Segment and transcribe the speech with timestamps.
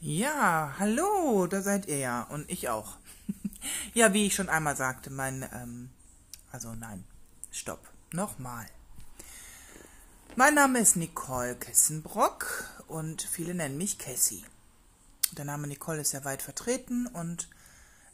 [0.00, 2.98] Ja, hallo, da seid ihr ja und ich auch.
[3.94, 5.90] ja, wie ich schon einmal sagte, mein, ähm,
[6.52, 7.04] also nein,
[7.50, 8.66] stopp, nochmal.
[10.36, 14.44] Mein Name ist Nicole Kessenbrock und viele nennen mich Cassie.
[15.32, 17.48] Der Name Nicole ist ja weit vertreten und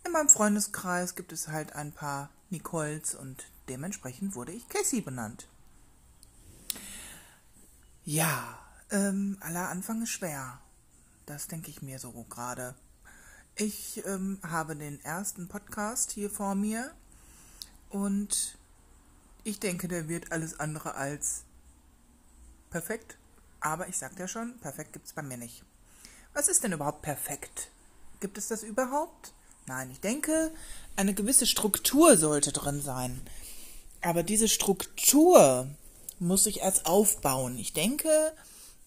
[0.04, 5.48] in meinem Freundeskreis gibt es halt ein paar Nicoles und dementsprechend wurde ich Cassie benannt.
[8.04, 8.58] Ja,
[8.90, 10.60] ähm, aller Anfang ist schwer.
[11.26, 12.74] Das denke ich mir so gerade.
[13.54, 16.90] Ich ähm, habe den ersten Podcast hier vor mir
[17.90, 18.56] und
[19.44, 21.44] ich denke, der wird alles andere als
[22.70, 23.18] perfekt.
[23.60, 25.64] Aber ich sagte ja schon, perfekt gibt es bei mir nicht.
[26.34, 27.68] Was ist denn überhaupt perfekt?
[28.20, 29.32] Gibt es das überhaupt?
[29.66, 30.50] Nein, ich denke,
[30.96, 33.20] eine gewisse Struktur sollte drin sein.
[34.00, 35.68] Aber diese Struktur
[36.18, 37.56] muss ich erst aufbauen.
[37.58, 38.32] Ich denke,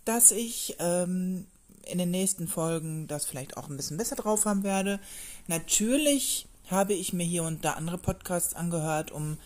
[0.04, 1.48] dass ich ähm,
[1.86, 5.00] in den nächsten Folgen das vielleicht auch ein bisschen besser drauf haben werde.
[5.48, 9.38] Natürlich habe ich mir hier und da andere Podcasts angehört, um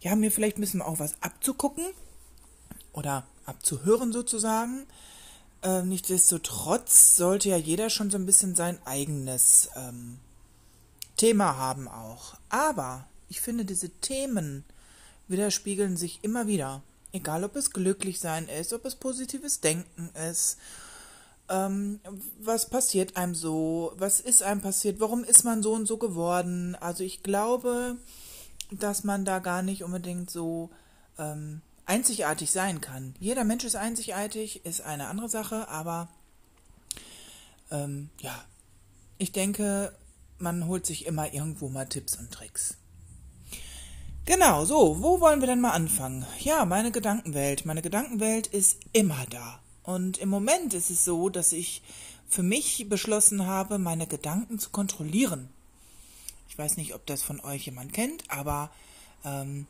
[0.00, 1.84] ja, mir vielleicht ein bisschen auch was abzugucken
[2.92, 4.86] oder abzuhören sozusagen.
[5.62, 10.18] Äh, nichtsdestotrotz sollte ja jeder schon so ein bisschen sein eigenes ähm,
[11.16, 12.34] Thema haben auch.
[12.48, 14.64] Aber ich finde, diese Themen
[15.28, 16.82] widerspiegeln sich immer wieder.
[17.12, 20.58] Egal, ob es glücklich sein ist, ob es positives Denken ist,
[21.48, 22.00] ähm,
[22.40, 26.76] was passiert einem so, was ist einem passiert, warum ist man so und so geworden.
[26.80, 27.96] Also ich glaube,
[28.70, 30.70] dass man da gar nicht unbedingt so
[31.18, 33.14] ähm, einzigartig sein kann.
[33.20, 36.08] Jeder Mensch ist einzigartig, ist eine andere Sache, aber
[37.70, 38.34] ähm, ja,
[39.18, 39.92] ich denke,
[40.38, 42.76] man holt sich immer irgendwo mal Tipps und Tricks.
[44.26, 46.24] Genau, so, wo wollen wir denn mal anfangen?
[46.40, 47.66] Ja, meine Gedankenwelt.
[47.66, 49.60] Meine Gedankenwelt ist immer da.
[49.84, 51.82] Und im Moment ist es so, dass ich
[52.28, 55.48] für mich beschlossen habe, meine Gedanken zu kontrollieren.
[56.48, 58.70] Ich weiß nicht, ob das von euch jemand kennt, aber
[59.24, 59.66] ähm,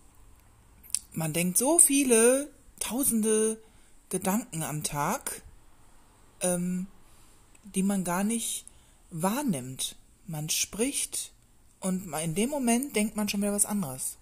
[1.13, 2.49] man denkt so viele
[2.81, 3.61] tausende
[4.09, 5.43] Gedanken am Tag,
[6.41, 6.87] ähm,
[7.75, 8.65] die man gar nicht
[9.11, 9.97] wahrnimmt.
[10.27, 11.33] Man spricht
[11.81, 14.17] und in dem Moment denkt man schon wieder was anderes.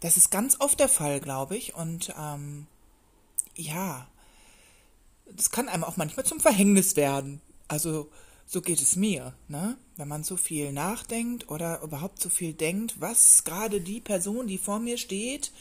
[0.00, 1.74] Das ist ganz oft der Fall, glaube ich.
[1.74, 2.66] Und ähm,
[3.54, 4.06] ja,
[5.36, 7.40] das kann einem auch manchmal zum Verhängnis werden.
[7.68, 8.10] Also
[8.46, 9.76] so geht es mir, ne?
[9.96, 14.58] Wenn man so viel nachdenkt oder überhaupt so viel denkt, was gerade die Person, die
[14.58, 15.52] vor mir steht,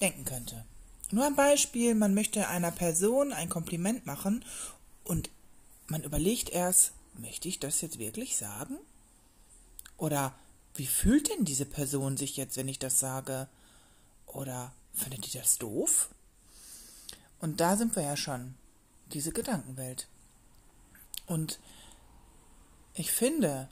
[0.00, 0.64] denken könnte.
[1.10, 4.44] Nur ein Beispiel, man möchte einer Person ein Kompliment machen
[5.04, 5.28] und
[5.88, 8.78] man überlegt erst, möchte ich das jetzt wirklich sagen?
[9.96, 10.34] Oder
[10.76, 13.48] wie fühlt denn diese Person sich jetzt, wenn ich das sage?
[14.26, 16.08] Oder findet die das doof?
[17.40, 18.54] Und da sind wir ja schon,
[19.14, 20.08] diese Gedankenwelt.
[21.26, 21.58] Und
[22.94, 23.68] ich finde,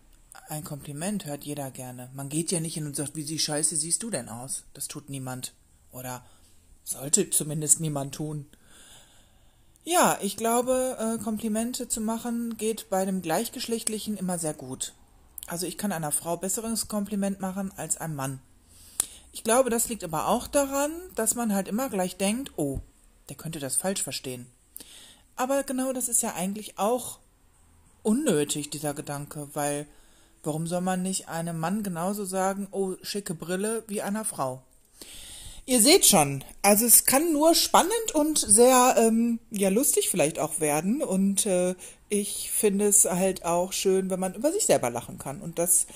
[0.49, 2.11] ein Kompliment hört jeder gerne.
[2.15, 4.65] Man geht ja nicht hin und sagt, wie sie scheiße siehst du denn aus?
[4.75, 5.53] Das tut niemand.
[5.91, 6.25] Oder
[6.85, 8.47] sollte zumindest niemand tun.
[9.85, 14.93] Ja, ich glaube, äh, Komplimente zu machen geht bei dem Gleichgeschlechtlichen immer sehr gut.
[15.47, 18.41] Also ich kann einer Frau besseres Kompliment machen als einem Mann.
[19.33, 22.81] Ich glaube, das liegt aber auch daran, dass man halt immer gleich denkt, oh,
[23.29, 24.47] der könnte das falsch verstehen.
[25.39, 27.21] Aber genau das ist ja eigentlich auch
[28.03, 29.87] unnötig, dieser Gedanke, weil
[30.43, 34.63] warum soll man nicht einem Mann genauso sagen, oh, schicke Brille, wie einer Frau?
[35.65, 40.61] Ihr seht schon, also es kann nur spannend und sehr ähm, ja lustig vielleicht auch
[40.61, 41.03] werden.
[41.03, 41.75] Und äh,
[42.09, 45.41] ich finde es halt auch schön, wenn man über sich selber lachen kann.
[45.41, 45.87] Und das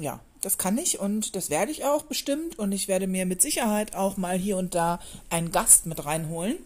[0.00, 2.58] ja das kann ich und das werde ich auch bestimmt.
[2.58, 6.58] Und ich werde mir mit Sicherheit auch mal hier und da einen Gast mit reinholen,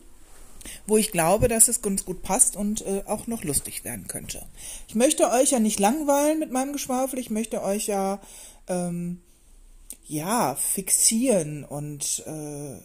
[0.86, 4.46] wo ich glaube, dass es ganz gut passt und äh, auch noch lustig werden könnte.
[4.88, 8.20] Ich möchte euch ja nicht langweilen mit meinem Geschwafel, ich möchte euch ja
[8.68, 9.20] ähm,
[10.06, 12.76] ja fixieren und äh,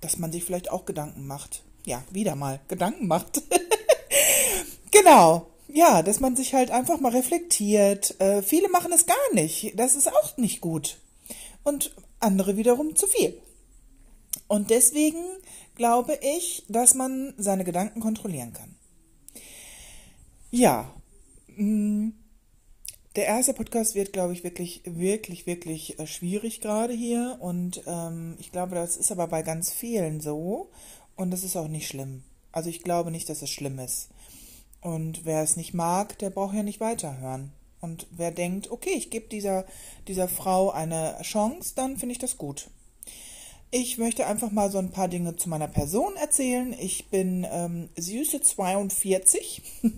[0.00, 1.62] dass man sich vielleicht auch Gedanken macht.
[1.84, 3.42] Ja, wieder mal Gedanken macht.
[4.90, 8.18] genau ja, dass man sich halt einfach mal reflektiert.
[8.20, 9.78] Äh, viele machen es gar nicht.
[9.78, 10.98] Das ist auch nicht gut.
[11.64, 13.38] Und andere wiederum zu viel.
[14.48, 15.22] Und deswegen
[15.76, 18.74] glaube ich, dass man seine Gedanken kontrollieren kann.
[20.50, 20.90] Ja,
[21.56, 22.08] mm,
[23.16, 27.38] der erste Podcast wird, glaube ich, wirklich, wirklich, wirklich äh, schwierig gerade hier.
[27.40, 30.70] Und ähm, ich glaube, das ist aber bei ganz vielen so.
[31.14, 32.24] Und das ist auch nicht schlimm.
[32.52, 34.08] Also ich glaube nicht, dass es schlimm ist.
[34.80, 37.52] Und wer es nicht mag, der braucht ja nicht weiterhören.
[37.80, 39.64] Und wer denkt, okay, ich gebe dieser,
[40.08, 42.68] dieser Frau eine Chance, dann finde ich das gut.
[43.70, 46.74] Ich möchte einfach mal so ein paar Dinge zu meiner Person erzählen.
[46.78, 49.62] Ich bin ähm, süße 42.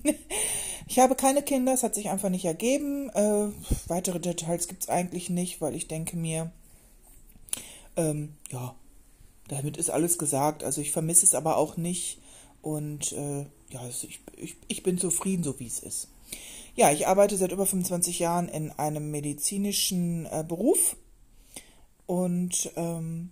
[0.87, 3.11] ich habe keine Kinder, es hat sich einfach nicht ergeben.
[3.11, 3.49] Äh,
[3.87, 6.51] weitere Details gibt es eigentlich nicht, weil ich denke mir,
[7.97, 8.75] ähm, ja,
[9.49, 10.65] damit ist alles gesagt.
[10.65, 12.19] Also ich vermisse es aber auch nicht.
[12.63, 16.09] Und äh, ja, ich, ich, ich bin zufrieden, so wie es ist.
[16.75, 20.97] Ja, ich arbeite seit über 25 Jahren in einem medizinischen äh, Beruf
[22.07, 23.31] und ähm,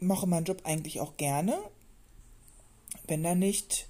[0.00, 1.58] mache meinen Job eigentlich auch gerne,
[3.06, 3.86] wenn da nicht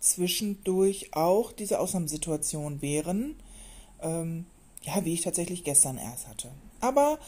[0.00, 3.36] zwischendurch auch diese Ausnahmesituationen wären,
[4.02, 4.46] ähm,
[4.82, 6.50] ja, wie ich tatsächlich gestern erst hatte.
[6.80, 7.18] Aber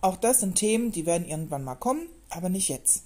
[0.00, 3.04] auch das sind Themen, die werden irgendwann mal kommen, aber nicht jetzt.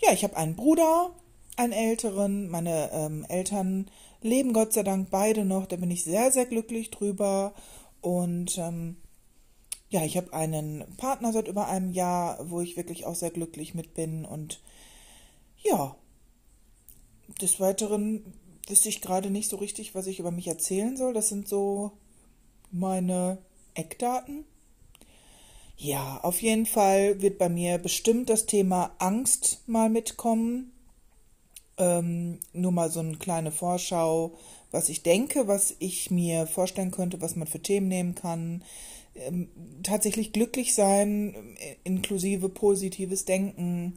[0.00, 1.10] Ja, ich habe einen Bruder,
[1.56, 2.48] einen älteren.
[2.48, 3.90] Meine ähm, Eltern
[4.22, 5.66] leben Gott sei Dank beide noch.
[5.66, 7.52] Da bin ich sehr, sehr glücklich drüber.
[8.00, 8.96] Und ähm,
[9.94, 13.74] ja, ich habe einen Partner seit über einem Jahr, wo ich wirklich auch sehr glücklich
[13.74, 14.24] mit bin.
[14.24, 14.60] Und
[15.62, 15.94] ja,
[17.40, 18.34] des Weiteren
[18.66, 21.14] wüsste ich gerade nicht so richtig, was ich über mich erzählen soll.
[21.14, 21.92] Das sind so
[22.72, 23.38] meine
[23.74, 24.44] Eckdaten.
[25.76, 30.72] Ja, auf jeden Fall wird bei mir bestimmt das Thema Angst mal mitkommen.
[31.78, 34.36] Ähm, nur mal so eine kleine Vorschau,
[34.74, 38.62] was ich denke, was ich mir vorstellen könnte, was man für Themen nehmen kann.
[39.14, 39.48] Ähm,
[39.84, 43.94] tatsächlich glücklich sein, äh, inklusive positives Denken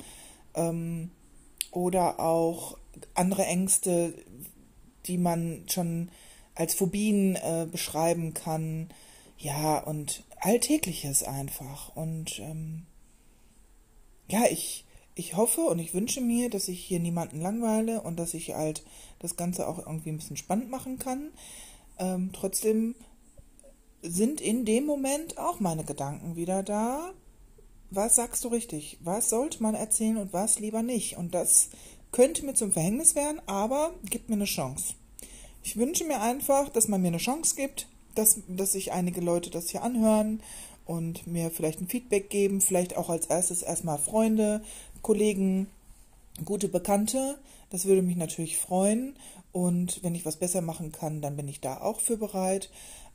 [0.54, 1.10] ähm,
[1.72, 2.78] oder auch
[3.16, 4.14] andere Ängste,
[5.08, 6.10] die man schon
[6.54, 8.90] als Phobien äh, beschreiben kann.
[9.40, 11.96] Ja, und Alltägliches einfach.
[11.96, 12.86] Und ähm,
[14.30, 14.86] ja, ich,
[15.18, 18.84] ich hoffe und ich wünsche mir, dass ich hier niemanden langweile und dass ich halt
[19.19, 21.31] das Ganze auch irgendwie ein bisschen spannend machen kann.
[21.98, 22.94] Ähm, trotzdem
[24.04, 27.14] sind in dem Moment auch meine Gedanken wieder da.
[27.90, 29.00] Was sagst du richtig?
[29.02, 31.18] Was sollte man erzählen und was lieber nicht?
[31.18, 31.69] Und das
[32.12, 34.94] könnte mir zum Verhängnis werden, aber gibt mir eine Chance.
[35.64, 39.50] Ich wünsche mir einfach, dass man mir eine Chance gibt, dass, dass sich einige Leute
[39.50, 40.42] das hier anhören
[40.88, 44.62] und mir vielleicht ein Feedback geben, vielleicht auch als erstes erstmal Freunde,
[45.02, 45.68] Kollegen,
[46.46, 47.38] gute Bekannte.
[47.70, 49.16] Das würde mich natürlich freuen.
[49.52, 52.70] Und wenn ich was besser machen kann, dann bin ich da auch für bereit.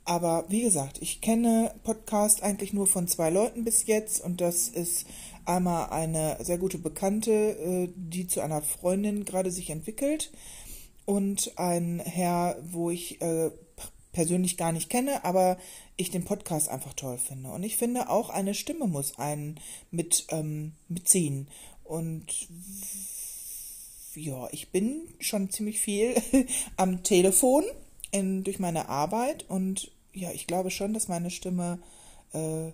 [0.05, 4.67] Aber wie gesagt, ich kenne Podcast eigentlich nur von zwei Leuten bis jetzt und das
[4.67, 5.05] ist
[5.45, 10.31] einmal eine sehr gute Bekannte, äh, die zu einer Freundin gerade sich entwickelt
[11.05, 13.51] und ein Herr, wo ich äh,
[14.11, 15.57] persönlich gar nicht kenne, aber
[15.95, 17.51] ich den Podcast einfach toll finde.
[17.51, 19.59] Und ich finde, auch eine Stimme muss einen
[19.89, 21.47] mit ähm, mitziehen.
[21.93, 22.25] Und
[24.15, 26.15] ja, ich bin schon ziemlich viel
[26.75, 27.63] am Telefon
[28.09, 31.77] in, durch meine Arbeit und ja, ich glaube schon, dass meine Stimme
[32.33, 32.71] äh,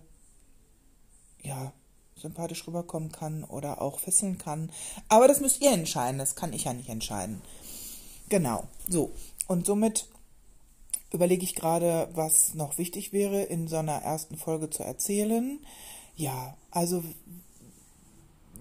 [1.42, 1.74] ja
[2.16, 4.72] sympathisch rüberkommen kann oder auch fesseln kann.
[5.10, 7.42] Aber das müsst ihr entscheiden, das kann ich ja nicht entscheiden.
[8.30, 9.12] Genau, so.
[9.48, 10.08] Und somit
[11.12, 15.60] überlege ich gerade, was noch wichtig wäre, in so einer ersten Folge zu erzählen.
[16.16, 17.04] Ja, also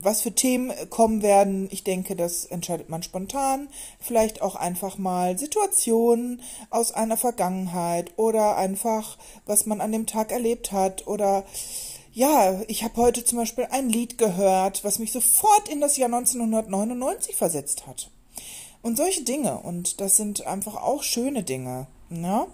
[0.02, 3.68] was für Themen kommen werden, ich denke, das entscheidet man spontan.
[4.00, 10.32] Vielleicht auch einfach mal Situationen aus einer Vergangenheit oder einfach, was man an dem Tag
[10.32, 11.44] erlebt hat oder
[12.12, 16.12] ja, ich habe heute zum Beispiel ein Lied gehört, was mich sofort in das Jahr
[16.12, 18.10] 1999 versetzt hat.
[18.82, 19.58] Und solche Dinge.
[19.58, 21.86] Und das sind einfach auch schöne Dinge.
[22.08, 22.46] Ne?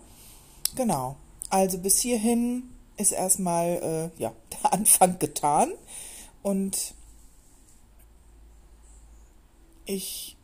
[0.76, 1.16] Genau.
[1.48, 5.72] Also bis hierhin ist erstmal äh, ja, der Anfang getan.
[6.42, 6.94] Und
[9.84, 10.36] ich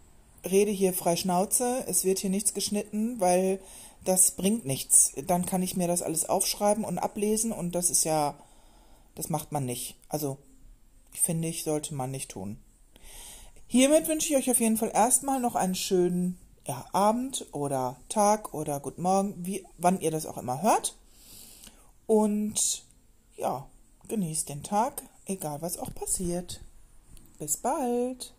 [0.45, 1.85] rede hier frei Schnauze.
[1.87, 3.61] Es wird hier nichts geschnitten, weil
[4.05, 5.13] das bringt nichts.
[5.27, 8.39] Dann kann ich mir das alles aufschreiben und ablesen und das ist ja,
[9.15, 9.97] das macht man nicht.
[10.09, 10.39] Also,
[11.13, 12.59] finde ich, sollte man nicht tun.
[13.67, 18.55] Hiermit wünsche ich euch auf jeden Fall erstmal noch einen schönen ja, Abend oder Tag
[18.55, 20.97] oder Guten Morgen, wie, wann ihr das auch immer hört.
[22.07, 22.85] Und
[23.37, 23.67] ja,
[24.09, 26.61] genießt den Tag, egal was auch passiert.
[27.39, 28.35] Bis bald.